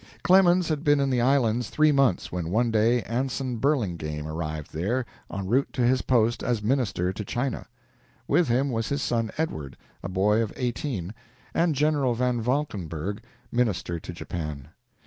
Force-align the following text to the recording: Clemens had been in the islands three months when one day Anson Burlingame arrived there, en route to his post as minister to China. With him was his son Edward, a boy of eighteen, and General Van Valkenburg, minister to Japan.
Clemens 0.23 0.67
had 0.67 0.83
been 0.83 0.99
in 0.99 1.11
the 1.11 1.21
islands 1.21 1.69
three 1.69 1.91
months 1.91 2.31
when 2.31 2.49
one 2.49 2.71
day 2.71 3.03
Anson 3.03 3.57
Burlingame 3.57 4.25
arrived 4.25 4.73
there, 4.73 5.05
en 5.31 5.45
route 5.45 5.71
to 5.73 5.83
his 5.83 6.01
post 6.01 6.41
as 6.41 6.63
minister 6.63 7.13
to 7.13 7.23
China. 7.23 7.67
With 8.27 8.47
him 8.47 8.71
was 8.71 8.89
his 8.89 9.03
son 9.03 9.29
Edward, 9.37 9.77
a 10.01 10.09
boy 10.09 10.41
of 10.41 10.51
eighteen, 10.55 11.13
and 11.53 11.75
General 11.75 12.15
Van 12.15 12.41
Valkenburg, 12.41 13.21
minister 13.51 13.99
to 13.99 14.11
Japan. 14.11 14.69